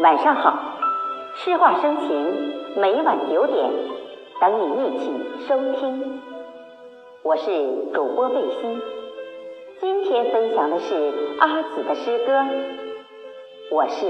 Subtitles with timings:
[0.00, 0.58] 晚上好，
[1.34, 3.70] 诗画生情，每晚九点
[4.40, 5.12] 等你一起
[5.46, 6.18] 收听。
[7.22, 7.44] 我是
[7.92, 8.80] 主播贝西，
[9.80, 12.42] 今天分享的是阿紫的诗歌。
[13.70, 14.00] 我是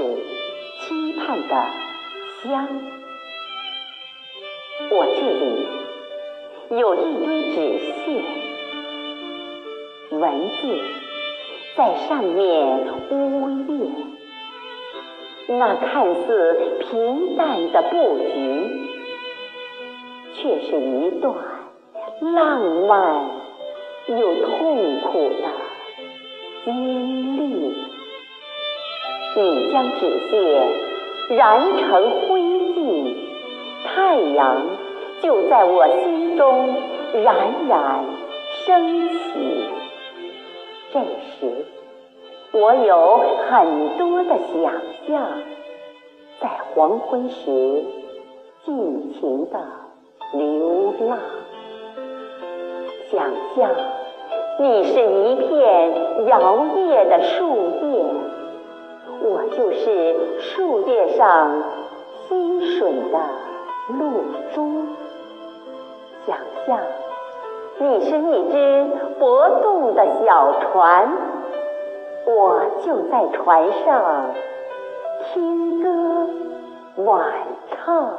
[0.81, 1.55] 期盼的
[2.45, 2.69] 香。
[4.89, 8.23] 我这里有一堆纸屑，
[10.17, 10.81] 文字
[11.77, 14.22] 在上面呜咽。
[15.49, 18.67] 那看似平淡的布局，
[20.35, 21.35] 却是一段
[22.21, 23.27] 浪漫
[24.07, 25.49] 又痛苦的
[26.65, 27.75] 经历。
[29.35, 33.15] 你将纸屑燃成灰烬，
[33.85, 34.63] 太阳
[35.23, 36.77] 就在我心中
[37.25, 38.05] 冉冉
[38.65, 39.19] 升起。
[40.93, 41.82] 这时。
[42.55, 44.73] 我有很多的想
[45.09, 45.27] 象，
[46.39, 47.83] 在黄昏时
[48.63, 49.59] 尽情的
[50.35, 51.19] 流浪。
[53.11, 53.25] 想
[53.57, 53.71] 象
[54.61, 58.05] 你是一片摇曳的树叶，
[59.23, 61.63] 我就是树叶上
[62.29, 63.19] 吸水的
[63.99, 64.85] 露珠。
[66.27, 66.79] 想象
[67.79, 68.87] 你是一只
[69.19, 71.32] 搏动的小船。
[72.25, 74.35] 我就在船上
[75.35, 76.29] 听歌
[77.05, 77.33] 晚
[77.71, 78.15] 唱，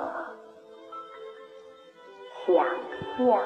[2.45, 2.65] 想
[3.17, 3.39] 象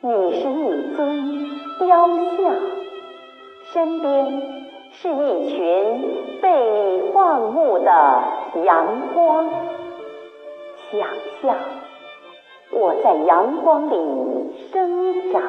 [0.00, 2.56] 你是一尊雕像，
[3.72, 4.42] 身边
[4.92, 6.48] 是一群被
[6.82, 8.22] 你放牧的
[8.64, 9.48] 阳光，
[10.90, 11.00] 想
[11.42, 11.56] 象
[12.72, 13.96] 我在阳光里
[14.72, 15.42] 生长。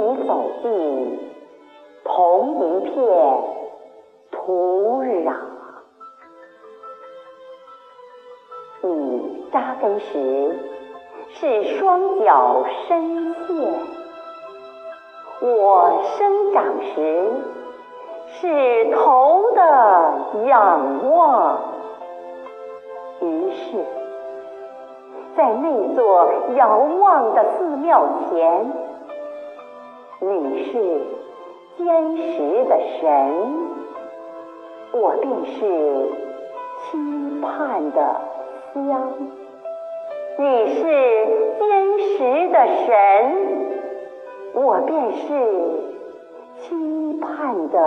[0.00, 1.20] 你走进
[2.04, 2.94] 同一片
[4.30, 5.34] 土壤，
[8.80, 10.58] 你扎根时
[11.34, 13.74] 是双脚深陷，
[15.42, 17.32] 我生长时
[18.40, 19.60] 是头的
[20.46, 21.58] 仰望。
[23.20, 23.84] 于是，
[25.36, 28.72] 在那座遥望的寺庙前。
[30.22, 30.72] 你是
[31.78, 33.08] 坚实的神，
[34.92, 35.58] 我便是
[36.82, 38.20] 期盼的
[38.74, 38.78] 香。
[40.38, 40.44] 你
[40.74, 40.82] 是
[41.58, 42.54] 坚实的
[42.84, 42.92] 神，
[44.52, 45.26] 我便是
[46.58, 47.78] 期盼的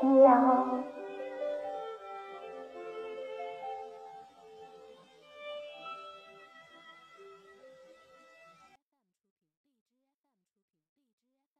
[0.00, 0.84] 香。